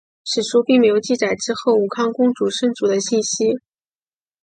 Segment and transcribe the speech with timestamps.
[0.25, 3.53] 史书没有记载之后武康公主生卒的信息。